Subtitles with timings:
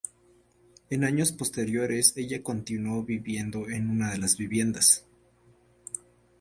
[0.89, 5.05] En años posteriores, ella continuó viviendo en una de las viviendas.